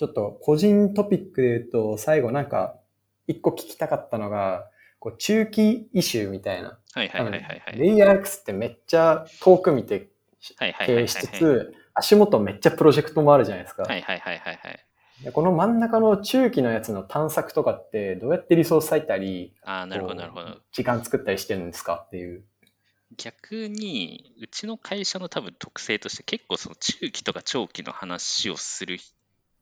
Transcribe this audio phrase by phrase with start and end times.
[0.00, 2.76] ちょっと個人トピックで言うと、最後なんか、
[3.26, 4.64] 一個聞きたかったのが、
[4.98, 6.78] こう中期イシューみたいな。
[6.94, 7.78] はいはいはいはい、はい。
[7.78, 10.08] レイヤー X ってめっちゃ遠く見て
[10.56, 13.82] 経営しつつ、足元めっちゃプロジェクトもあるじゃないですか。
[13.82, 14.86] はいはいはいはいはい。
[15.22, 20.56] でこの真ん中の中期のやつの探索とかって、どうやってリソース割いたり、ああ、なるほどなるほど。
[20.72, 22.42] 時間作ったりしてるんですかっていう。
[23.18, 28.96] 逆に、うちの会社の多分特性として結構その中期とか長期の話をする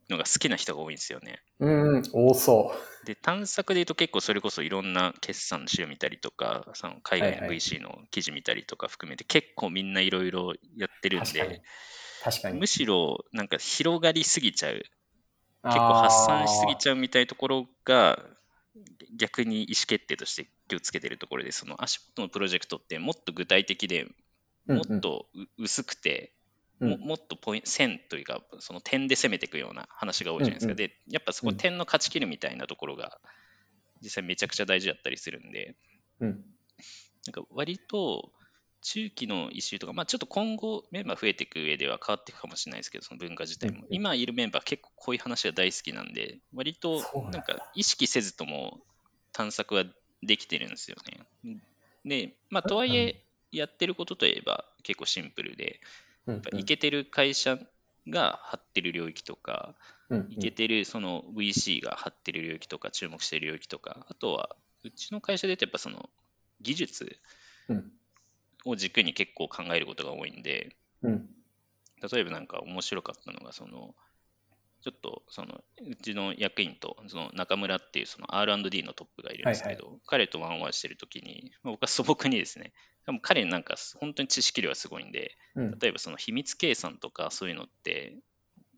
[0.08, 1.40] のが好きな人が多いんですよね。
[1.60, 2.72] うん、多そ
[3.04, 11.10] で、探索で言うと結構それこそいろんな決算の資料見たりとか、その海外の VC の記事見たりとか含めて結構みんないろいろやってう。
[11.10, 11.62] るん確かにで、。
[12.22, 12.58] 確かに。
[12.58, 14.90] むしろなんか結がりすぎちゃう、結
[15.62, 18.18] 結構発散しすぎちゃうみたいなところが
[19.16, 25.26] 逆に意思決定として気をつけてるところで、その足元のプロジェクトってもっと具体的でゃもっと
[25.58, 26.37] う薄くて、うん
[26.80, 30.72] ももっとポイン線というか、その点で攻めていくような話が多いじゃないですか。
[30.72, 33.18] うんうんで、やっぱそこうん点の勝ち切るみたいなところが、
[34.02, 35.74] 実際めちゃくちゃ大事だったりするんで、
[36.20, 36.44] うん
[37.26, 38.32] なんか割と
[38.80, 43.78] 中期のイシューとか、まあちょっと今後メンバー増えていく上では変わっていくかもしれないですけど、その文化自体も。
[43.78, 48.80] うんうん今いるメンバー結構こういう話が大好きなんで、割となんか意識せずとも
[49.32, 49.84] 探索は
[50.22, 50.96] できてるんですよ
[51.44, 51.60] ね。
[52.04, 55.80] で、まあとはいえ、やってることといえば結構シンプルで、
[56.56, 57.58] いけてる会社
[58.08, 59.74] が張ってる領域とか、
[60.30, 66.08] いけてるその VC が張ってる領域とか、注目してる領域とか、あとはうちの会社でやっぱその
[66.60, 67.18] 技術
[67.68, 67.92] うん。
[68.64, 71.28] を軸に結構考えることが多いんで、うん。
[72.10, 73.94] 例えばなんか面白かったのが、その
[74.82, 82.72] ちょっとそのうちの役員とその中村っていうその R&D のトップがいるんですけど、彼とワンワンしてるときに、まあ僕は素朴にですね、
[83.08, 85.78] でも彼なんか本当に知識量はすごいんで、うん。
[85.78, 88.18] 例えばその秘密計算とかそういうのって、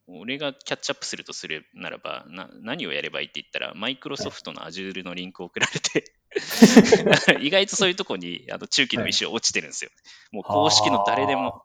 [0.07, 6.15] 俺がキャッチアップするとするならば、な何をやればいいって言ったら、マイクロソフトの Azure のリンクを送られて、
[7.43, 9.91] 意外とそういうとこにあの中期のイシュー落ちてるんですよ。
[10.31, 11.65] もう公式の誰でも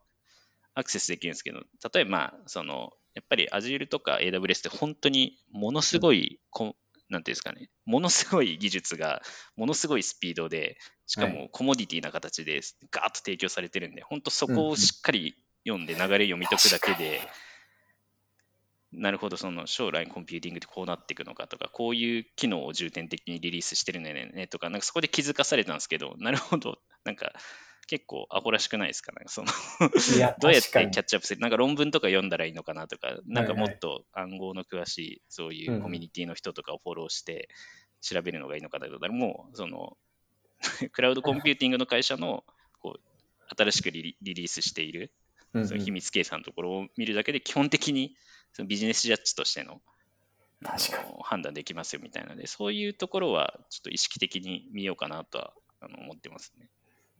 [0.73, 1.59] アクセスできるんですけど、
[1.93, 6.75] 例えばまあ、その、やっぱり Azure とか AWS って本当にものすごいこ、
[7.09, 9.21] なんていうんですかね、ものすごい技術が、
[9.55, 12.61] ものすごいスピードで、しかはもコモディティな形で
[12.91, 15.35] ガーッと提供されてるんで、本当そこをしっかり
[15.67, 17.21] 読んで流れ読み解くだけで、
[18.91, 27.33] なるほど、その将来コンピューティングってこうなっていくのかとか、こういう機能を重点的にリリースしてるんだよねとか、なんかそこで気づかされたんですけど、なるほど、なんか
[27.87, 29.11] 結構アホらしくないですか？
[29.11, 29.47] なんかその
[30.39, 31.41] どうやってキャッチアップする？
[31.41, 37.49] なんか論文とか読んだらいいのかなとか、なんかもっと暗号の詳しいそういうんうコミュニティの人とかをフォローして
[38.01, 39.97] 調べるのがいいのかなとか、もうその
[40.91, 42.43] クラウドコンピューティングの会社の
[42.79, 45.11] こう新しくリリリリースしている
[45.53, 45.67] うんうん。
[45.67, 48.15] その秘密計算のところを見るだけで基本的に
[48.51, 49.81] そのビジネスジャッジとしての
[50.63, 56.69] あ確かの判断できますよみたいなので、そういうところはちょっと意識的に見ようかなとはあの思ってますね。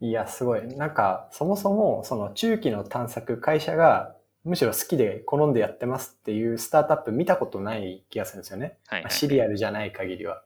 [0.02, 0.68] いや、すごい。
[0.68, 8.78] なんか、そもそも、その中期の探索、会社が、むしろ好きで好んでやってますっていうスタートアップ見たことない気がするんですよね。
[8.88, 9.12] はい、はい。
[9.12, 10.44] シリアルじゃない限りは。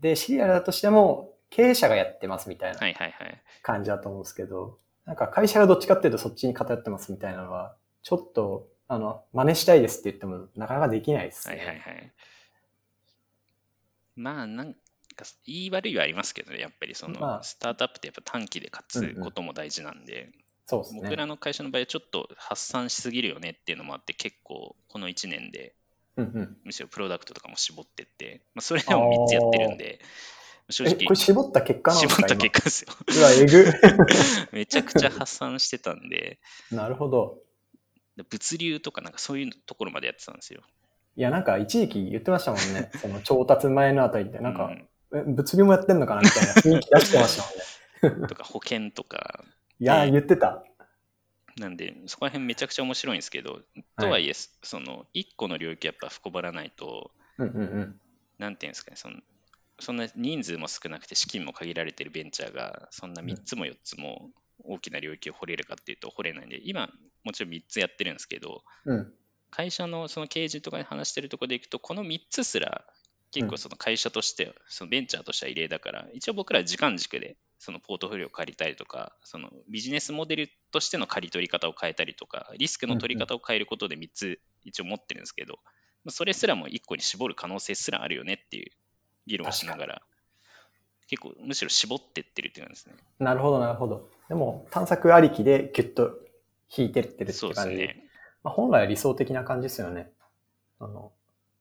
[0.00, 2.78] で、シリアルだとしても、経営者がやってますみたいな。
[3.62, 11.62] 感じだと思うんですけど、なんか会社がどっちかっていうとそっちに偏ってますみたいなのは、ちょっと、あの、真似したいですって言ってもなかなかできないですはね。
[11.62, 12.12] いはいはい。
[14.16, 14.76] まあ、なん
[15.20, 20.30] か、言い悪いはありますけどね、やっぱりその、まあスタートアップってやっぱ短期で勝つことも大事なんで、
[20.66, 21.00] そうね。
[21.02, 25.74] 僕らの会社の場合はちょっと発散しすぎるよねっていうのもあって、結構この1年で。
[26.64, 30.00] むしろプロダクトとかも絞ってって、まあ、それでも3つやってるんで、
[30.68, 32.92] 正え、直これ、絞った結果なんですか絞った結果ですよ。
[33.08, 33.72] 今うわ、えぐ。
[34.52, 36.38] めちゃくちゃ発散してたんで、
[36.70, 37.38] なるほど。
[38.28, 40.62] 物流とかなんかそういうところまでやってたんですよ。
[41.16, 42.90] いや、なんか一時期言ってましたもんね。
[43.00, 48.28] その調達前のあたりで、なんか、うんえ物流もやってんのかなみたいな雰囲気出してましたもんね。
[48.28, 49.44] とか保険とか、
[49.80, 50.64] いや、で言ってた。
[51.56, 53.60] なんで、そこら辺めちゃくちゃ面白いんですけど、
[53.98, 58.00] とはいえ、その1個の領域やっぱ深掘らないと、うんうんうん。
[58.38, 59.20] なんていうんですかね、その
[59.80, 64.30] そんな人数も少なくて資金も限られてるベンチャーが、そんな3つも4つも
[64.62, 66.90] 大きな領域を掘れるかっていうと掘れないんで、今、
[67.24, 69.12] もちろん3つやってるんですけど、うん。
[69.50, 72.84] 会社のその経営陣とかで話してるところでいくと、この3つすら
[73.32, 85.58] 結構その会社として、そのベンチャーとしては異例だから、一応僕らは時間軸でそのポートフォリオを借りたりとか、そのビジネスモデルとしての借り取り方を変えたりとか、リスクの取り方を変えることで3つ一応持ってるんですけど、
[86.04, 88.70] まあそれすらも1個に絞る可能性すらあるよねっていう
[89.26, 90.02] 議論をしながら、
[91.06, 93.02] 結構むしろ絞ってってるっていう感じですね。
[93.18, 94.08] なるほど、なるほど。
[94.28, 96.12] でも、探索ありきでギュッと
[96.74, 97.76] 引いてってるってそうです感じ。
[97.76, 98.04] ね。
[98.42, 100.10] まあ、本来は理想的な感じですよね。
[100.78, 101.12] あの、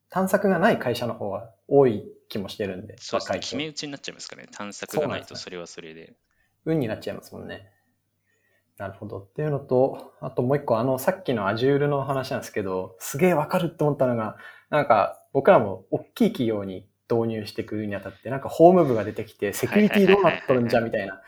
[0.10, 3.40] 探索がない会社の方が多い気もしてるんで、そうですね。
[3.40, 4.50] 決め打ちになっちゃいますからね。
[4.52, 6.14] 探索がないとそれはそれで。
[6.66, 7.70] 運になっちゃいますもんね。
[8.78, 9.20] なるほど。
[9.20, 14.38] っていうのと、あともう一個、あの、さっきの Azure の話なんですけど、すげえわかるって思ったのが、
[14.70, 21.22] なんか、僕らも大きい企業に導入していくにあたって、なんかホーム部が出てきて、セキュリティどうなっとるんじゃみたいな。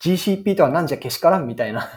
[0.00, 1.82] GCP とはなんじゃけしからんみたいな。
[1.82, 1.88] こ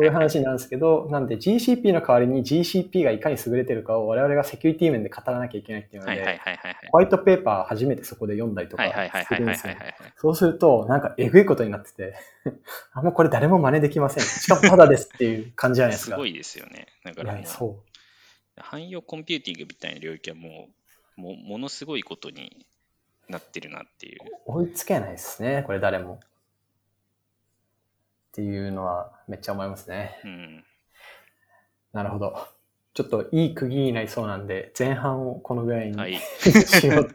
[0.00, 6.40] ういう話になるんですけど、なんで GCP の代わりに GCP がいかに優れてるかを我々がセキュリティ面で語らなきゃいけないっていうので。
[6.90, 8.84] ホワイトペーパー初めてそこで読んだりとか
[9.26, 9.74] するんですよ。
[10.16, 12.14] そうすると、なんかえぐいことになってて、
[12.92, 14.24] あ、もうこれ誰も真似できません。
[14.24, 16.16] しかもただですっていう感じじゃないですか。
[16.16, 16.86] すごいですよね。
[17.04, 17.76] だかいらもう、
[18.56, 20.68] 汎用コンピューティングみたいな領域はも
[21.18, 22.66] う、もものすごいことに
[23.28, 24.18] なってるなっていう。
[24.46, 24.52] う。
[24.58, 26.20] 追いつけないですね、これ誰も。
[28.36, 30.20] っていうのはめっちゃ思いますね。
[30.22, 30.64] うん。
[31.94, 32.36] なるほど。
[32.92, 36.18] ちょっといい区切りになりそうなんで、前半をこのぐらいにはい。
[36.18, 37.14] しようと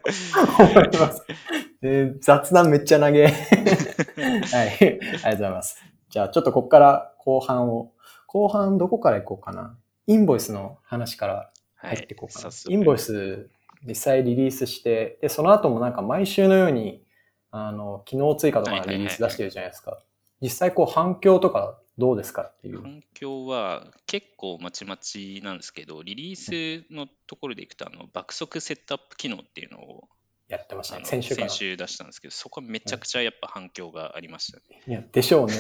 [0.58, 1.24] 思います。
[1.80, 3.28] で雑談めっちゃ投げ。
[3.30, 3.34] はい。
[3.34, 5.84] ありがとうございます。
[6.10, 7.92] じゃあちょっとここから後半を、
[8.26, 9.78] 後半どこから行こうかな。
[10.08, 11.34] インボイスの話から
[11.76, 12.50] はい入っていこうかな。
[12.50, 13.48] 早速インボイス
[13.84, 17.04] 実際リリースして、で、その後もなんか毎週のように、
[17.52, 20.00] あの、機能追加とかのリリース出してるじゃないですか。
[20.42, 22.82] 実際こう反響とかどうですかっていう。
[22.82, 30.10] 環境は結構まちまちなんですけど、リリースのところでいくと、あの爆速セットアップ機能っていうのを
[30.52, 31.06] やってましたね。
[31.06, 31.36] 先週。
[31.36, 34.82] 先週出したんですけど、そこはめちゃくちゃやっぱ反響がありましたね。
[34.88, 35.54] いや、でしょうね。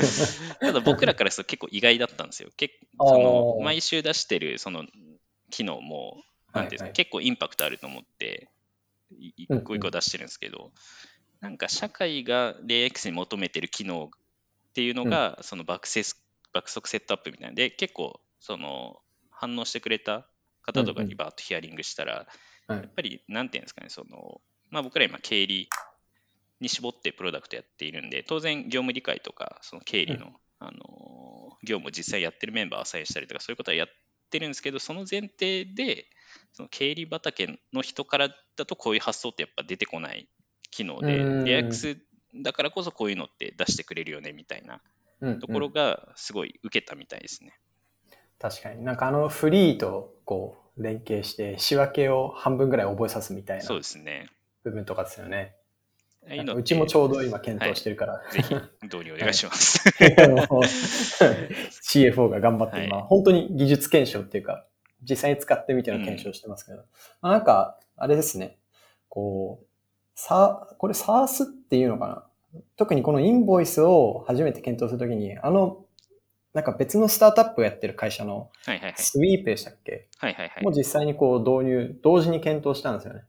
[0.60, 2.50] ただ僕らからすると結構意外だったんですよ。
[2.56, 4.84] 結 あーその毎週出してるその
[5.50, 6.22] 機能も、
[6.52, 8.48] なんていうんですかはいはい結構インパクトあると思って、
[9.18, 10.70] い一個一個出してるんですけど、
[11.40, 17.48] なんか社会が LayX に求めてる機能っていうのが、その爆セス爆速セットアップみたいな。
[17.50, 19.00] ので、結構その
[19.30, 20.26] 反応してくれた
[20.62, 21.08] 方とかうんうん。
[21.08, 22.26] にバーッとヒアリングしたら、
[22.66, 22.78] はい。
[22.78, 24.40] やっぱりなんていうんですかね、その
[24.70, 25.68] まあ、僕ら今経理
[26.60, 33.88] に絞ってプロダクトやっているんで、当然業務理解とか、その経理の、あの業務を実際やってるメンバーをアサインしたりとか、そういうことはやっ
[34.30, 36.06] てるんですけど、その前提で、
[36.52, 40.28] その経理畑の人からだとこういう発想ってやっぱ出てこない
[40.70, 41.98] 機能で、うん React
[42.42, 44.80] だからこそこういうのって出してくれるよねみたいな
[45.20, 47.58] うんところがすごい受けたみたいですね。
[48.38, 48.84] 確かに。
[48.84, 54.28] なんかあのフリーとこう連携して仕分けを半分ぐらい覚えさすみたいなそうですね。
[54.62, 55.56] 部分とかですよね。
[56.54, 56.62] う。
[56.62, 59.82] ちもちょうど今検討してるから、ぜひ導入お願いします。
[61.82, 63.06] CFO が頑張って今、はい。
[63.06, 64.66] 本当に技術検証っていうか、
[65.08, 66.78] 実際に使ってみての検証してますけど、
[67.22, 68.58] まあなんか、あれですね、
[69.08, 69.66] こう、
[70.20, 72.08] さ、これ SARS っていうのか
[72.52, 72.62] な？
[72.76, 75.84] 特にこのインボイスを初めて検討するときに、あの、
[76.54, 78.50] なんか別のスタートアップをやってる会社の。
[78.96, 80.08] スイープでしたっけ？
[80.18, 80.72] はいはいはいもう。
[80.74, 83.22] 実際にこう導入、同時に検討したんですよね。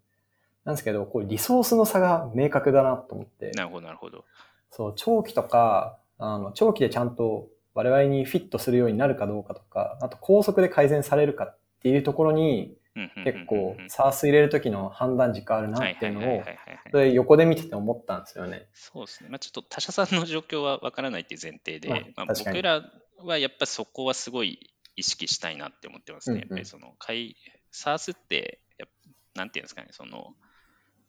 [0.65, 3.51] なんですけど、こうリソースの差が明確だなと思って。
[3.51, 4.25] なるほどなるほど。
[4.71, 12.73] そう、長期とか、あの、長期でちゃんと我々にフィットするようになるかどうかとか、あと高速で改善されるかっていうところに、
[13.23, 16.43] 結構、サース入れる時の判断軸あるなっていうのを、
[16.91, 18.67] それ横で見てて思ったんですよね。
[18.73, 19.29] そうですね。
[19.29, 22.83] まあ、ちょっと他社さんの状況はわからないっていう前提で、まあ僕ら
[23.23, 26.37] はやっぱそこはすごい意識したいなって思ってますね。
[26.37, 27.35] うんうんやっぱりその、改
[27.71, 28.89] SARS ってやっ
[29.33, 30.33] ぱ、なんていうんですかね、その、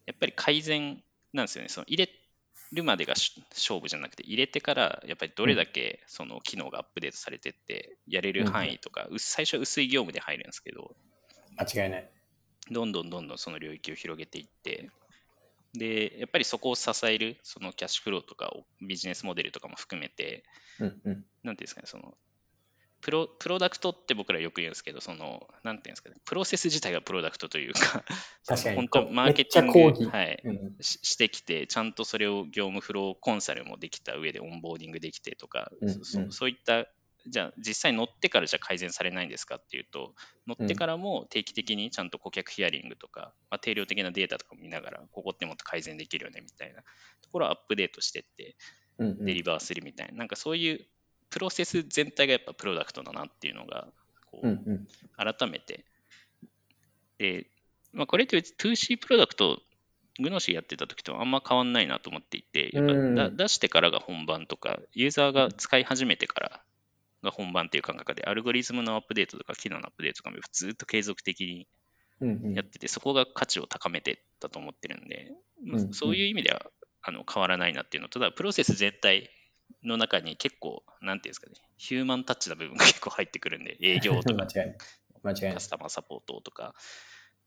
[0.05, 1.69] やっぱり改善なんですよね。
[1.69, 2.11] その入れ
[2.71, 10.95] るまでがし勝負じゃなくて、入れてからやっぱりどれだけその機能がアップデートされてって、やれる範囲とか、う最初は薄い業務で入るんですけど、
[11.61, 12.09] 間違いない。
[12.71, 14.89] どんどんどんどんその領域を広げていって、
[15.73, 20.43] で、やっぱりそこを支える、そのキャッシュフローとかをビジネスモデルとかも含めて、
[20.79, 21.25] うんうん。
[21.43, 22.15] なんていうんですかね、その、
[23.01, 28.03] プロプロダクトって僕らよく言うんですけど、その、なんていうんですかね、プロセス自体がプロダクトというか、
[28.45, 28.75] 確かに。
[28.75, 36.03] 本当マーケティング、はい、うんししてきて、ちゃんとそれを業務フローコンサルもできた上でオンボーディングできてとか、うんうん。
[36.03, 36.87] そそういった、
[37.27, 40.13] じゃあ実際乗ってからじゃ改善されないんですかっていうと、
[40.47, 46.81] 乗ってからも定期的にちゃんと顧客ヒアリングとか、まあ、定量的なデータとかも見ながら、ここってもっと改善できるよねみたいな
[47.21, 48.55] ところをアップデートしてって、
[48.99, 50.85] デリバーするみたいな、なんかそういう
[51.29, 53.87] プロセス全体がやっぱプロダクトだなっていうのが、
[54.31, 54.47] こう。
[55.17, 55.85] 改めて。
[57.17, 57.47] で、
[57.93, 59.61] まあ、これって 2C プロダクト、
[60.19, 66.61] グノシーやってた時とあんま変わんないなと思っていて、やっぱ出してからが本番とか、ユーザーが使い始めてから
[67.23, 71.67] が本番っていう感覚で、アルゴリズムのアップデートとか、機能のアップデートとかもずっと継続的に
[72.55, 75.31] やってて、そこが価値を高めてったと思ってるんで、
[75.91, 76.65] そういう意味では
[77.01, 79.29] あの変わらないなっていうのと、ただプロセス全体
[79.83, 84.45] の中に結構、なんていうんですかね、ヒューマンタッチな部分が結構入ってくるんで、 営業とか
[85.53, 85.59] カ。
[85.59, 86.75] スタマーサポートとか、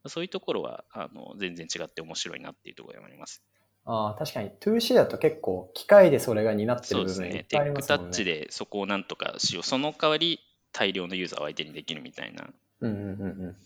[0.06, 3.42] そういうところはあの全然違って面白いなっていうところであります。
[3.86, 7.44] ああ、確かに 2C だと結構機械でそれが担ってる部分いっそうですね。
[7.48, 8.04] テぱいありックますもんね。
[8.04, 9.62] タッチでそこをなんとかしよう。
[9.62, 10.40] その代わり
[10.72, 12.48] 大量のユーザーを相手にできるみたいな。
[12.80, 13.56] うんうんうんうん。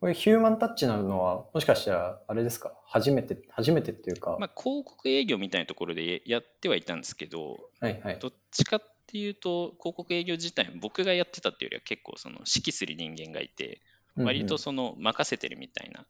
[0.00, 2.72] これヒューマンタッチなのは、もしかしたらあれですか？
[2.86, 8.18] 初めて、初めてっていうか、まあ、広告営業みたいなところでやってはいたんですけど、はいはい。
[8.20, 13.80] どっちかっていうと、広告営業自体も僕がやってたっていうよりは結構その指揮する人間がいて、
[14.16, 16.04] 割とその任せてるみたいな。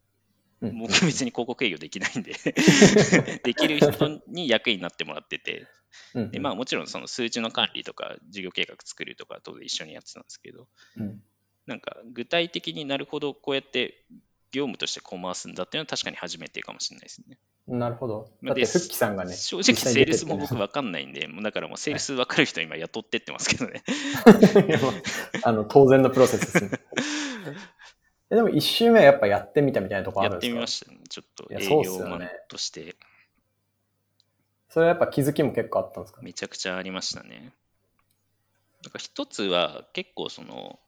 [0.68, 2.32] うんう別に広告営業できないんで
[3.44, 5.66] できる人に役になってもらってて、
[6.14, 11.22] でまあもちろんその数値の管理とか事業計画作るとか当然一緒にやってたんですけど、うん
[11.66, 14.04] なんか具体的になるほどこうやって
[14.52, 17.38] 業務としてこう回すんだっていうのは確かに初めてかもしれないですね。
[17.66, 18.30] なるほど。
[18.42, 23.82] だって、フッキさんがね、正直セールスも僕分かんないんで、もうだからもうセールス分かる人今雇ってってますけどね。
[25.42, 26.70] あの、当然のプロセスですね。
[28.30, 30.50] えでも一周目はやっぱやってみたみたいなとこあやっるんですか？
[30.50, 30.98] てみましたね。
[31.08, 32.96] ちょっと営業マンとして
[34.70, 36.22] それはやっぱ気づきも結構あったんですか？
[36.22, 37.52] めちゃくちゃありましたね。
[38.82, 40.78] なんか一つは結構その、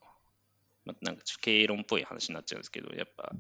[0.85, 3.33] まなんかちょっと経営論っぽい話になっちゃうんですけど、やっぱ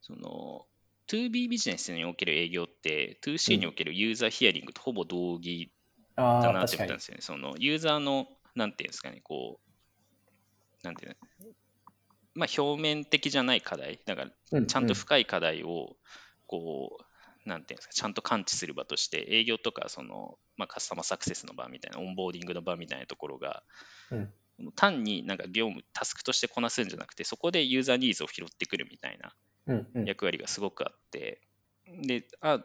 [0.00, 0.66] その
[1.08, 5.70] 2B ビジネスにおける営業って 2C におけるユーザーヒアリングとほぼ同義
[6.16, 7.00] だなって思ったんで。
[7.00, 7.22] すよね。
[7.22, 9.60] そのユーザーの、なんていうんですかね、こ
[10.82, 11.50] う、なんていうの、
[12.38, 15.96] まあ表面的じゃない課題、だからうちゃんと深い課題を、
[16.46, 23.62] こう、なんていうんですか、ちゃんと感知する場として、営業とか、その、まあ、カスタマーサクセスの場みたいな、オンボーディングの場みたいなところが、
[24.10, 24.32] うん。
[24.74, 29.34] 単になんか業務、タスクとしてこなすんじゃなくて、そこでユーザーニーズを拾ってくるみたいな
[29.66, 30.04] うんうん。
[30.04, 31.40] 役割がすごくあって、
[31.86, 32.62] で、あ、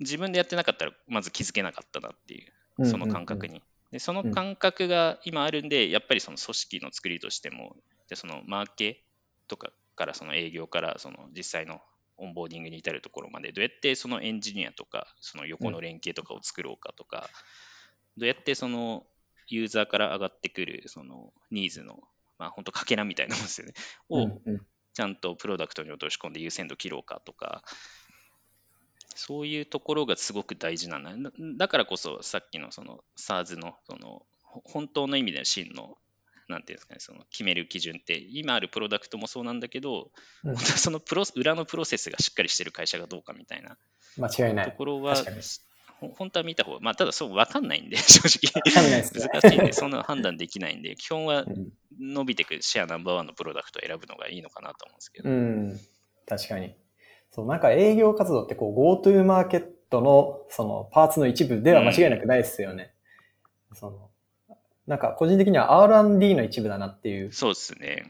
[0.00, 2.52] 自分でやってなかったら、まず気づけなかったなっていう。
[2.86, 3.62] その感覚に。
[3.92, 7.76] でその感覚が今あるんで、やっぱりその組織の作りとしても、
[8.08, 9.02] でそのマーケ
[9.48, 11.80] とかからその営業からその実際の
[12.16, 17.28] オンボーディングに至るところまで、どうやってそのエンジニアとか、その横の連携とかを作ろうかとか、
[18.16, 19.04] どうやってその
[19.48, 22.00] ユーザーから上がってくるそのニーズの、
[22.38, 23.74] まあ本当かけらみたいなもんですよね、
[24.08, 27.64] をうんうんちゃんとプロダクトに落とし込んで優先度切ろうかとか、
[29.16, 31.30] そういうところがすごく大事なんだ。
[31.30, 35.98] だだからこそさっきのその SARS のそのほ本当の意味での真の
[36.48, 40.10] なんていうんですかね、その決める基準って今あるプロダクトもそうなんだけど、
[40.44, 43.76] うん本当はそのプロ裏のプロセスがしっかりしてる会社がどうかみたいなと
[44.18, 44.74] 間違いない。
[44.76, 45.16] ころは
[46.18, 55.30] 本当は見た方が、まあただそう分かんないんで 正直わかんないですね難しいんでそんな判断できないんで基本はうん伸びてくシェアナンバーワンのプロダクトを選ぶのがいいのかなと思うんですけど。
[55.30, 55.80] うん、
[56.26, 56.74] 確かに。
[57.30, 62.92] そう、なんか営業活動ってこう GoTo マーケットのそのパーツの一部では間違いなくないですよね。
[63.74, 64.10] その、
[64.86, 68.04] なんか個人的には R&D の一部だなっていうそうですね。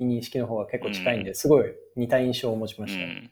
[0.00, 3.04] 認識の方が結構近いんで、うんすごい似た印象を持ちました。
[3.04, 3.30] うん。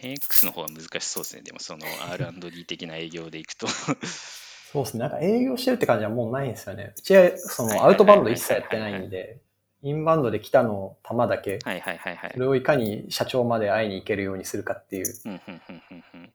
[0.00, 1.42] 10X の方は難しそうですね。
[1.42, 3.66] でもその R&D 的な営業でいくと。
[3.68, 5.00] そうですね。
[5.00, 6.94] なんか営業してるって感じはもうないんですよね。
[6.96, 9.40] うちはそのアウトバウンド一切やってないんで、
[9.82, 12.40] インバウンドで来たの玉だけ、はいはいはいはいそ。
[12.40, 15.06] れをいかに社長まで会いに行けるようにするかっていう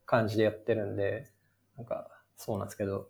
[0.05, 1.27] 感じでやってるんで、
[1.75, 3.07] なんかそうなんですけど、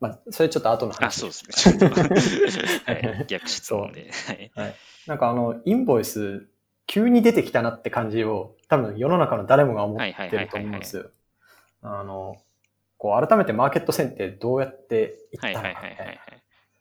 [0.00, 1.04] まあ、それちょっと後の話。
[1.04, 1.76] あ、そうですね。
[1.76, 2.00] ちょっと、
[2.90, 4.10] はい、逆質問で。
[4.54, 4.76] はい。
[5.06, 6.48] なんかあの、インボイス、
[6.86, 11.10] 急に出てきたなって感じを、多分世の中の誰もが思ってると思うんですよ。
[11.82, 12.36] あの、
[12.96, 16.20] こう、改めてマーケット戦ってどうやっていったはいのかはいはいはいはい。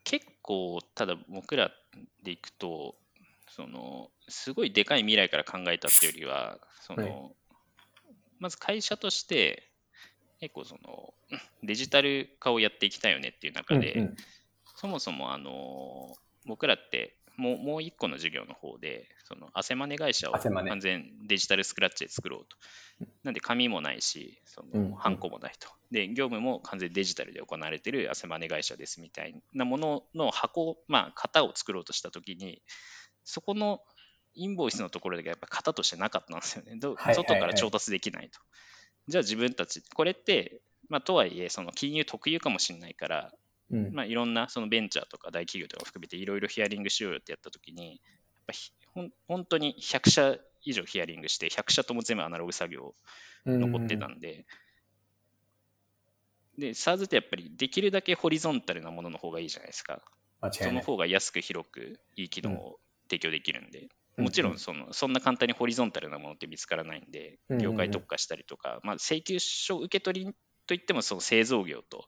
[0.03, 1.71] 結構、ただ僕ら
[2.23, 2.95] でいくと、
[3.49, 7.37] その、すごいでかい未来から考えたっていうよりは、その、はい
[8.39, 9.66] まず会社として、
[10.39, 11.13] 結構その、
[11.63, 14.15] デジタル化をやっていきたいよねっていう中で、うんうん
[14.79, 16.15] そもそもあの
[16.45, 22.57] 僕らってもうもう一個の事業の方で、その汗マネ会社を完全デジタルスクラッチで作ろうと。
[23.23, 25.69] なんで紙もないし、そのハンコもないと。
[25.91, 32.63] で、業務も完全デジタルで行われている汗マネ会社ですみたいなものの箱、まあ、型を作ろうとしたときに、
[33.23, 33.81] そこの
[34.33, 36.79] インボイスのところだけやっぱ型としてなかったんですよね。
[36.79, 38.39] 外から調達できないと。
[39.07, 43.33] じゃあ自分たち、これって、まあ、とはいえ、その金融特有かもしれないから、
[43.71, 43.93] うん。
[43.93, 47.97] まあ、いろんなそのベンチャーとか大企業とか含めていろいろヒアリングしようよってやったときに、やっ
[48.47, 52.95] ぱひほん本当に100社以上ヒアリングして、100社とも全部アナログ作業
[53.45, 54.45] 残ってたんで、
[56.57, 60.01] で、SARS ってやっぱりできるだけホリゾンタルなものの方がいいじゃないですか。
[60.51, 70.33] その方が安く広くいい機能を提供できるんで、うんもちろんそのそんな簡単にホリゾンタルなものって見つからないんでうん、業界特化したりとか、まあ、請求書受け取り
[70.65, 72.05] といってもその製造業と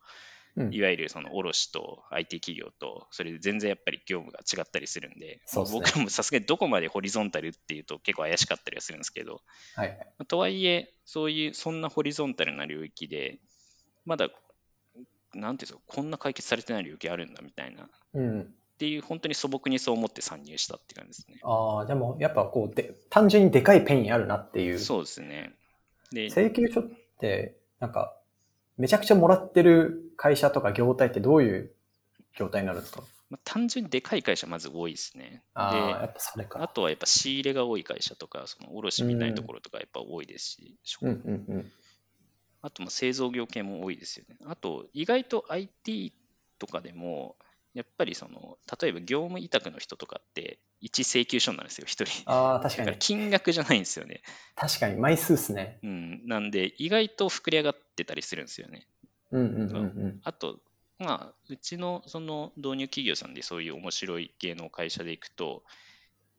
[0.56, 9.42] うんいわゆるその卸と IT 企業と、それで全然やっぱり業務が違ったりするんで、ですね僕もさすがにどこまでホリゾンタルっていうと結構怪しかったりはするんですけど、
[9.76, 10.26] はいはい。
[10.28, 13.40] とはいえ、そういう、そんなホリゾンタルな領域で、
[14.06, 14.30] まだ、
[15.34, 18.54] なんていうんですか、こんな解決されてない領域あるんだみたいな、っうん。
[18.80, 21.40] ていう、本当に素朴にそう思って参入したって感じですね。
[21.44, 24.80] ああ、でもやっぱこうで、単純にでかい pain あるなっていう。
[24.80, 25.54] そうですね。
[26.12, 26.84] で、請求書っ
[27.20, 28.16] て、なんか、
[28.78, 31.72] めちゃくちゃもらってる会社とか業態ってどういう
[32.38, 33.04] 業態になるんですか？
[33.30, 35.44] まあ、単純にでかい会社まず多いですね。
[35.54, 36.64] ああ、やでっぱそれか。
[36.64, 41.72] あとはやっぱ仕入れが多い会社とか、その卸みたいなところとかやっぱ多いですし、うんうんうん。
[42.62, 44.38] あとまあ製造業系も多いですよね。
[44.46, 46.14] あと意外と IT
[46.58, 47.36] とかでも、
[47.80, 52.30] やっぱりその、例えば業務委託の人とかって、1請求書になるんですよ、1人。
[52.30, 52.98] ああ、確かに。
[53.00, 54.22] 金額じゃないんですよね。
[54.56, 55.80] 確かに、枚数っすね。
[55.82, 56.28] うん。
[56.28, 58.86] なんで、意外と膨れ上がってたりするんですよね。
[59.32, 60.20] うんうんうんうん。
[60.26, 60.60] あと、
[60.98, 65.64] まあ、うちのその導入企業さんでそういう面白い系の会社でいくと、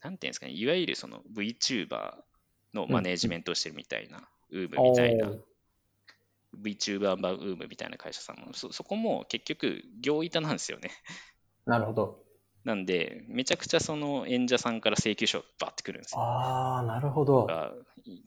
[0.03, 2.17] なんていうんですかね、いわゆるその VTuber
[2.75, 5.33] のマネージメントをしてるみたいな、ウームみたいな
[6.59, 10.91] VTuber 版ウームみたいな会社さんも、そそこも結局、業板なんですよね。
[11.71, 12.19] なるほど。
[12.65, 16.21] なんで、めちゃくちゃその演者さんから請求書バーってくるんですよ。
[16.21, 17.47] ああ、なるほど。
[17.47, 17.73] が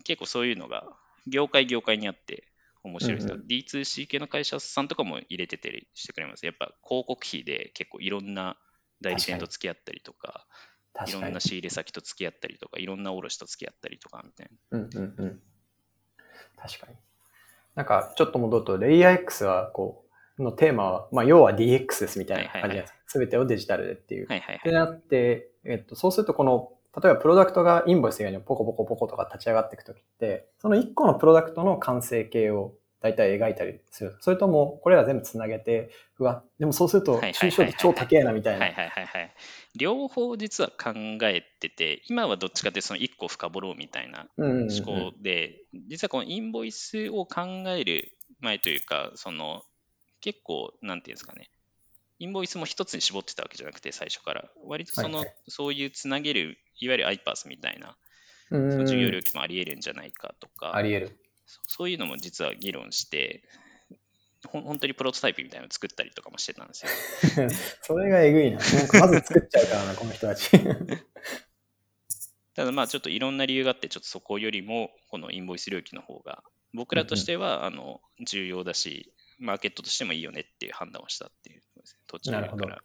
[0.06, 0.86] 結構そういうのが、
[1.28, 2.48] 業界業界にあって
[2.84, 3.36] 面白いですよ。
[3.36, 6.46] うんう D2C 系の会社さんとかも入れてたりしてくれます。
[6.46, 8.58] やっぱ広告費で結構いろんな
[9.02, 10.48] 代理店と付き合ったりとか、
[10.94, 11.40] かにろんな。
[11.42, 14.80] 仕入れ先と付き合ったりとか、いろんな卸と付き合ったりとかみたいな。
[14.80, 15.42] うんうんうん。
[16.58, 16.96] 確かに。
[17.76, 20.03] なんか、ちょっと戻ると、レイヤー X は、こう、
[20.40, 22.94] のテーマは、まあ、要は DX ですみたいな感じです。
[23.08, 24.28] すべてをデジタルでっていう。
[24.28, 24.58] はいはいはい。
[24.58, 26.72] ってなって、えっと、そうするとこの、
[27.02, 32.74] 例えばプロダクトがインボイス以外にもポコポコポコとか立ち上がっていくときって、その1個のプロダクトの完成形を
[33.04, 34.16] 大体描いたりする。
[34.22, 38.66] それとも、これら全部つなげて、うわ、でもそうするとはいはいはいはい抽象度超高えなみたいな。
[38.66, 39.34] はいはいはいはい。
[39.76, 45.58] 両方実は考えてて、今はどっちかってその1個深掘ろうみたいなうんうんうん思考で、
[45.90, 49.64] 実はこのインボイスを考える前というか、その
[50.24, 51.50] 結構、なんていうんですかね、
[52.18, 54.50] インボイスも一つに絞ってたわけじゃなくて、最初から。
[54.66, 57.98] 割とその、はいはいそういうつなげる、いわゆる iPass みたいな、
[58.50, 61.20] うんその授業料金もあり得るんじゃないかとか、あり得る。
[61.46, 63.44] そそういうのも実は議論して、
[64.48, 66.92] ほん本当にプロトタイプみたいなのを作ったりとかもしてたんですよ。
[67.84, 68.60] それがえぐいな。
[68.60, 70.50] なんかまず作っちゃうからな、この人たち。
[72.56, 76.42] ただまあちょっといろんな理由があって、ちょっとそこよりもこのインボイス領域の方が、
[76.74, 82.82] 僕らとしてはあの重要だし、マーケットとしてもいいよねっていう判断をしたっていうことですね、途中なるほどから。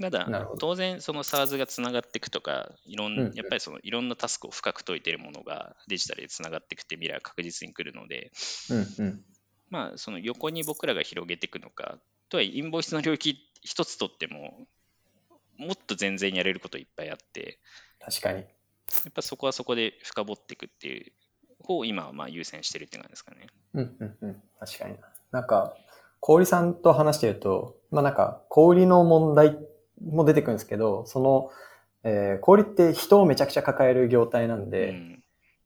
[0.00, 8.32] ただ当然その SARS がつながっていくとか、いろんやっぱりそのいろんなタスクを深く解いているものがデジタルでつながっていくって未来は確実に来るので、
[8.70, 9.24] うんうん。
[9.68, 11.98] まあその横に僕らが広げていくのか、
[12.30, 14.66] とはいえインボイスの領域一つとっても、
[15.58, 17.58] もっと全然やれることいっぱいあって、
[18.00, 18.38] 確かに。
[18.38, 18.44] や
[19.10, 21.12] っぱそこはそこで深掘っていくっていう
[21.62, 23.46] 方を今はまあ優先してるって感じですかね。
[23.74, 24.42] うんうんうん。
[24.58, 25.08] 確かにな。
[25.32, 25.74] なんか、
[26.20, 29.58] 小売さんと話してると、まあなんか、小売の問題
[30.04, 31.50] も出てくるんですけど、その、
[32.02, 35.22] えー小売って人をめちゃくちゃ抱える業態なんで、うん、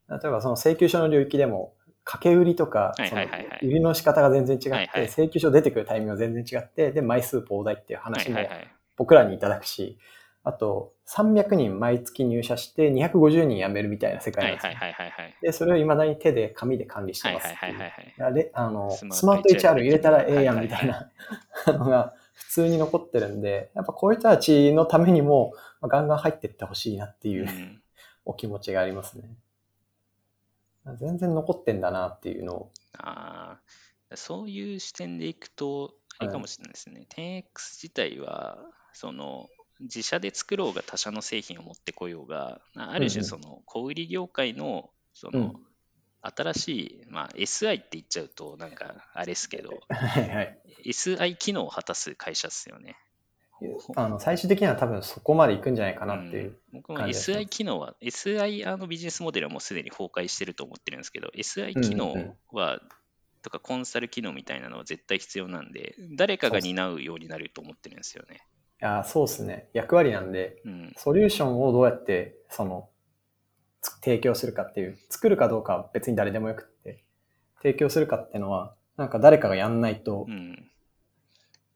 [0.09, 1.73] 例えばその請求書の領域でも、
[2.03, 3.47] 掛け売りとか、はいそのはいはい。
[3.47, 5.03] はい売りの仕方が全然違って、はいはい。
[5.07, 8.71] 請求書出てくるタイミングが全然違って、で、枚数膨大っていうはい話もはいはい。
[8.97, 9.97] 僕らにいただくし、
[10.45, 14.69] あと、300人毎月入社して250人辞めるみたいな世界なんですよ。
[14.69, 15.35] はいはいはいはいはい。
[15.41, 17.47] で、それを未だに手で紙で管理してはいます。
[17.47, 18.51] はいはいはいはい。
[18.53, 20.93] あのスマート HR 入れたらええやんはいはいはいみ
[21.65, 27.81] たいなのが普通に残ってるんで、やっぱこういう人たちのためにもまあガンガン入っていってほしいなっていううん
[28.25, 29.29] お気持ちがありますね。
[30.99, 32.71] 全然残ってんだなっていうのを。
[32.97, 33.59] あ
[34.11, 37.07] あ、そういう視点でいくと、あれかもしれないですね。
[37.09, 38.57] 10X 自体は、
[38.93, 39.47] その、
[39.79, 45.55] 自社で作ろうが他社の製品を持ってこようが、ある種その小売業界の、その、うん
[46.27, 50.59] 新しい、まあ、SI って言っちゃうと、なんか、あれですけど、 はいはい。
[50.85, 52.97] SI 機能を果たす会社ですよね。
[53.95, 56.43] あの最終的には多分そこまで行くんじゃないかなっていう。
[56.47, 62.81] うん僕も SI 機能は、SI あのビジネスモデルはもうすでに崩壊してると思ってるんですけど、SI 機能は、
[63.43, 68.41] とかコンサル機能みたいなのは絶対必要なんで、誰かが担うようになると思ってるんですよね。
[68.81, 69.69] いやそうですね。
[69.73, 70.93] 役割なんで、うん。
[70.97, 72.89] ソリューションをどうやってその
[73.81, 77.03] つ提供するかっていう、作るかどうかは別に誰でもよくって、
[77.61, 80.69] 提供するかっていうのは、なんか誰かがやんないとう、ん。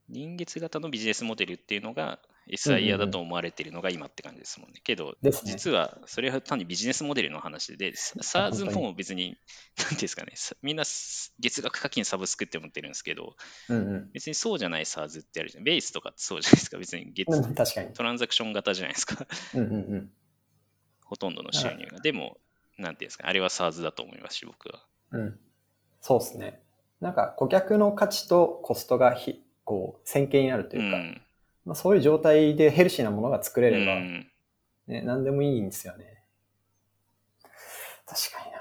[0.09, 2.19] 臨月型のビジネスモデルっていうのが
[2.51, 4.81] SIR だと思われているのが今って感じですもんね。
[4.83, 9.37] けど、ね実はそれは単にビジネスモデルの話で、 SARS も別に、
[9.77, 10.83] なんていうんですかね、さみんな
[11.39, 13.35] 月額課金サブスクって思ってるんですけど、
[13.69, 15.63] うんうん別にそうじゃない SARS ってあるじゃん。
[15.63, 16.77] ベースとかってそうじゃないですか。
[16.77, 17.53] 別に月、うん。
[17.53, 17.93] 確かに。
[17.93, 19.27] トランザクション型じゃないですか。
[19.53, 20.11] うんうんうん。
[21.05, 21.99] ほとんどの収入が。
[21.99, 22.37] でも、
[22.77, 24.85] なんていうんですか、あれは SARS だと思いますし、僕は。
[25.11, 25.39] うん。
[26.01, 26.61] そうですね。
[27.01, 31.21] なんか顧客の価値とコストがひこう、線形になるとういうか、ん。
[31.65, 34.31] まあ、そういう状態でヘルシーなものが作れれば、うん
[34.87, 36.23] ね、何でもいいんですよね。
[38.05, 38.59] 確かにな。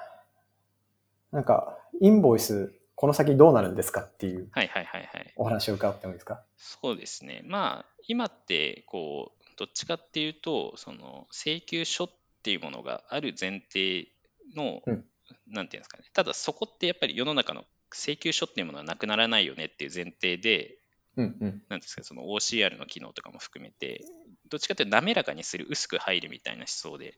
[1.33, 5.33] なんか、インボイス、この先どうなるんですかっていうはいはいはいはい。
[5.37, 6.43] お話を伺ってもいいですか？
[6.57, 7.43] そうですね。
[7.45, 12.11] まあ、今って、こう、どっちかっていうと、その、請求書っ
[12.43, 14.09] ていうものがある前提
[14.55, 15.05] の、うん
[15.47, 16.05] なんていうんですかね。
[16.15, 20.78] ただ、そこってやっぱり世の中の請求書っていうものはなくならないよねっていう前提で、
[21.19, 21.63] うんうん。
[21.69, 24.05] なんですか、その OCR の機能とかも含めて、
[24.49, 27.15] どっちかっていうと滑らかにする、薄く入るみたいな思想で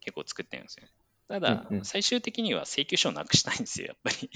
[0.00, 0.90] 結構作ってるんですよね。
[1.28, 4.28] ただうんう、ん最終的には請求書をなくしたいんですよ、やっぱり。
[4.28, 4.30] い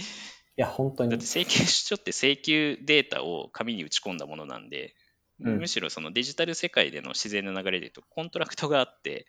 [0.56, 1.26] や、本当にだって。
[1.26, 4.94] 請求書って請求データを紙に打ち込んだものなんで、
[5.38, 9.26] うんむしろそのデジタル世界での自然な流れで言うと、 contract があって、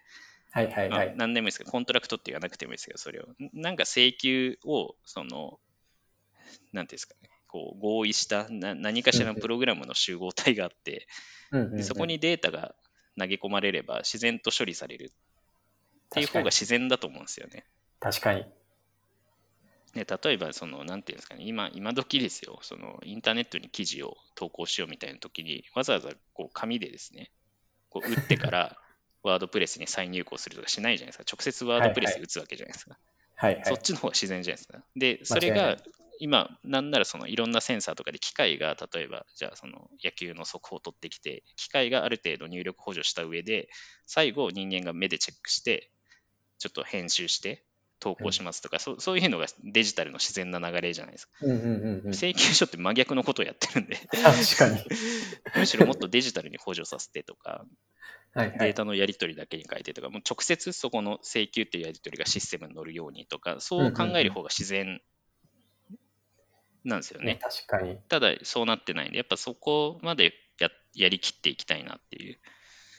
[0.54, 1.14] まあはいはいはい。
[1.18, 5.60] 何でもいいですけど、 contract って言わなくてもいいですけど、それを、んなんか請求を、その、
[6.72, 11.08] なんていうんですかね、こう合意したな何かしらのプログラムの集合体があって、
[11.52, 12.76] でそこにデータが
[13.18, 17.66] 投げ込まれれば自然と処理されるっていう方が自然だと思うんですよね。
[18.00, 18.46] 確かに。
[19.94, 27.32] で例えばその、なんていうんですかね、今、今時ですよ、そのインターネットに記事を投稿しようみたいな時に、わざわざこう紙でですね、
[27.90, 28.78] こう打ってから
[29.24, 31.24] ワードプレスに再入稿するとかしないじゃないですか。
[31.30, 32.98] 直接ワードプレスで打つわけじゃないですか。
[33.36, 33.66] はいはい。
[33.66, 34.84] そっちの方が自然じゃないですか。
[34.96, 35.78] で、それが
[36.20, 43.70] 今、なんならそのいろんなセンサーとかで機械が、例えば、じゃあその野球の速報を取ってきて、機械がある程度入力補助した上で、
[44.06, 45.92] 最後人間が目でチェックして、
[46.60, 47.64] ちょっと編集して
[48.00, 51.32] 投稿しますとか、そうそういうのがデジタルの自然な流れじゃないですか。
[51.42, 52.14] うんうんうんうん。
[52.14, 54.84] 請求書って真逆のことをやってるんで、確かに。
[55.58, 57.66] むしろもっとデジタルに補助させてとか、
[58.34, 58.60] はいはい。
[58.60, 65.02] データのやり取りだけに書いてとか、もう直接そこの請求っていうやり取りがシステムに乗るようにとか、そう考える方が自然
[66.88, 67.40] なんですよね。
[67.42, 67.98] 確かに。
[68.08, 72.38] ただ、そうなってないんで、やっぱそこまでややりきっていきたいなっていう。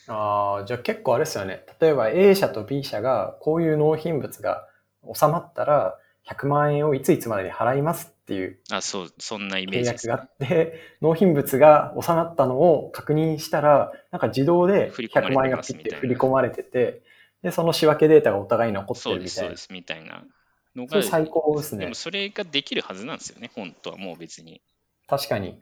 [0.09, 1.65] ああ、じゃあ結構あれですよね。
[1.81, 4.67] 例えば A 社と B 社がこういう納品物が
[5.15, 10.27] 収まったら100万円をいついつまでに払いますっていうあ、そう、そんなイメ契ージです、ね約があ。
[10.27, 17.03] って、納品物が収まったのを確認したら、なんか自動で振り込まれて100万円がまピッて振り込まれてて、
[17.43, 19.57] で、その仕分けデータがお互いに残ってそうです、るみたいうなそで。
[19.57, 20.27] す、みたいな
[20.77, 21.95] のが最高ですねでも。
[21.95, 24.61] それができるはずなんですよね、本当はもう別に。
[25.07, 25.61] 確かに。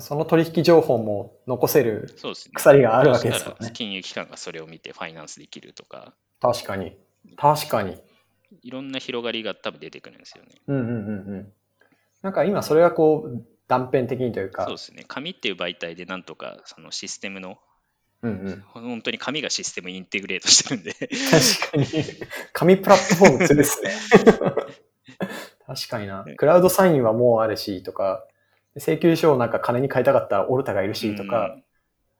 [0.00, 2.12] その取引情報も残せる。
[2.16, 2.52] そうですね。
[2.54, 6.96] 鎖があるわけですよねそしたら金融機関がそれを見てファイナンスできるとか、確かに。
[7.36, 7.96] 確かに。
[8.62, 10.50] いろんな広がりが多分出てくるんですよね。
[10.66, 10.92] うんうんうんう
[11.36, 11.52] ん。
[12.22, 14.64] なんか今それがこう断片的にというか。
[14.64, 15.04] そうですね。
[15.06, 17.58] 紙っていう媒体でなんとかそのシステムの、
[18.22, 18.64] うんうん。
[18.66, 21.86] 本当に紙がシステムにインテグレートしてるんで、確かに。
[22.52, 23.90] 紙プラットフォーム強いですね。
[25.66, 26.24] 確かにな。
[26.36, 28.24] クラウドサインはもうあるしとか、
[28.76, 31.56] 請求書をなんか金に変えたかったらオルタがいるしとか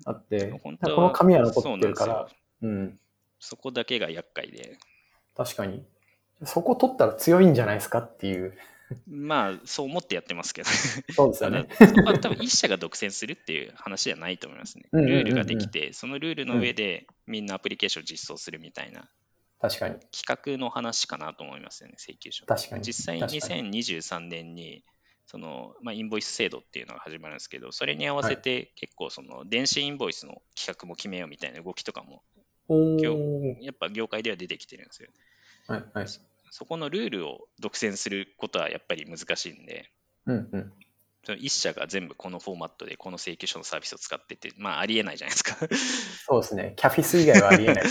[0.04, 2.28] あって、本当はこの紙は残ってるから
[2.62, 2.98] うん。
[3.38, 4.78] そこだけが厄介で、
[5.36, 5.84] 確かに。
[6.44, 8.56] そこ取ったら強いんじゃないですかっていう。
[9.06, 10.68] まあ、そう思ってやってますけど、
[11.12, 14.84] そうですよね。、そこは多分一社が独占するっていう話じゃないと思いますね。
[14.92, 19.08] ルールができて、そのルールの上でみんなアプリケーションを実装するみたいな
[19.60, 19.94] 確かに。
[20.12, 22.46] 企画の話かなと思いますよね、請求書。
[22.46, 22.82] 確かに。
[22.82, 24.84] 実際に2023年に
[25.26, 32.22] その、まあ、インボイス制度っていうのが始まるんですけど、それに合わせて結構その電子インボイスの企画も決めようみたいな動きとかも
[32.68, 33.62] お業ー。
[33.62, 35.08] やっぱ業界では出てきてるんですよ。
[35.68, 36.06] はいはい。
[36.50, 39.90] そこのルールを独占することはやっぱり難しいんで、
[40.26, 40.72] うんうん。
[41.24, 45.56] その一社が全部このフォーマットでこの請求書のサービスを使ってて、まあありえないじゃないですか。
[46.26, 46.74] そうですね。
[46.76, 47.84] キャフィス以外はありえない。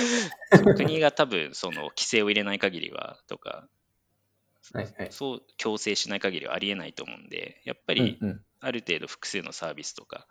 [0.75, 3.67] 国が多分その規制を入れない限りはとか、
[4.73, 5.07] はいはい。
[5.11, 8.41] そう強制しない限りはありえないと思うんで、やっぱうんりうん。
[8.61, 10.27] ある程度複数のサービスとか、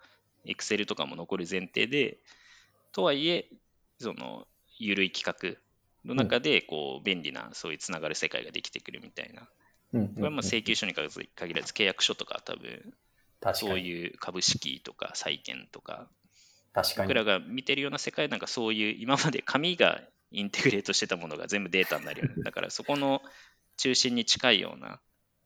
[0.46, 2.18] Excel とかも残る前提で、
[2.92, 3.48] とはいえ、
[4.00, 4.46] その
[4.78, 5.60] 緩い企画
[6.04, 9.48] の中でこう便利なそういうつながる世界ができてくるみたいな。
[9.92, 12.94] これはまあ請求書に限らず契約書とか多分
[13.54, 13.78] そう。
[13.78, 16.08] いう株式とか債券とか
[16.72, 17.08] 確かに。
[17.08, 22.34] 僕らが見てるような世界なんかそういう今まで紙がインテグレートしてたものが全部データになるよね。
[22.42, 23.22] だからそこの
[23.76, 25.00] 中心に近いような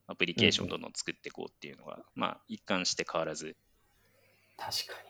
[0.07, 3.57] アプリケーションをどんどん作っていこうっていうのは、まあ一貫して変わらず。
[4.57, 5.09] 確かに。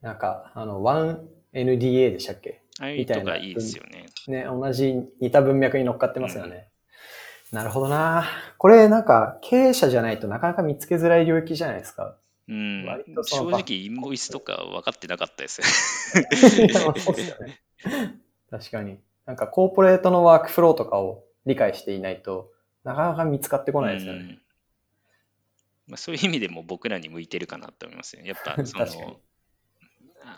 [0.00, 2.61] なんか、あの、1NDA でしたっけ？
[2.80, 4.06] ああいうとかいいですよね。
[4.28, 6.68] ね、同じ似た文脈に乗っかってますよね。
[7.52, 8.24] なるほどな
[8.56, 12.16] これなんか経営者じゃないとなかなか見つけづらい領域じゃないですか。
[12.48, 15.60] うん割と、そ正の直インボイスとか分かってなかったです
[16.60, 16.66] よ。
[17.46, 17.60] ね。
[18.50, 18.98] 確かに。
[19.26, 22.50] なんかコーポレートのワークフローとかを理解していないと
[22.84, 24.18] なかなか見つかってこないですよね。
[24.20, 24.42] うん
[25.88, 28.26] まあ、そういう意味でも僕らに向いてるかなと思いますね。
[28.26, 29.20] やっぱその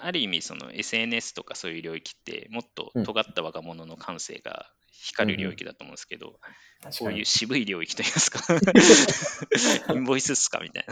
[0.03, 6.39] ある意味その SNS とかそういう領域ってもっと尖った若者の感性が光る領域だと思うんですけど、
[6.83, 7.25] 確かにこういう。
[7.25, 8.41] 渋い領域といいますか
[9.95, 10.87] インボイスっすかみたい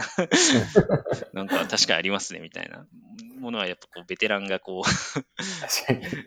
[1.33, 2.85] ななんか確かにありますねみたいな
[3.39, 6.23] ものはやっぱこうベテランがこう確かに。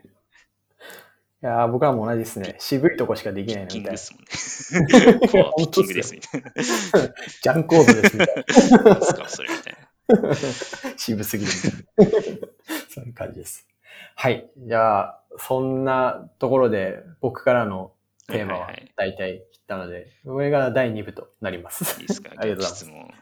[1.43, 2.57] いやー僕らも同じですね。
[2.59, 3.99] 渋いとこしかできないピッのみたいな。
[3.99, 5.53] キングですもんね。
[5.59, 6.51] ピッキングですみたいな。
[6.51, 8.45] ジャンコードですみたい
[8.85, 9.76] なんですかそれみたいな。
[9.76, 9.76] な。
[10.97, 11.53] 渋すぎる
[11.99, 12.49] みたいな。
[12.89, 13.67] そういう感じです。
[14.15, 14.51] はい。
[14.59, 17.93] じゃあ、そんなところで僕からの
[18.29, 22.01] テーマは大体切ったので、これが第2部となります。
[22.01, 22.31] いいですか？
[22.37, 23.15] ありがとうございます質問。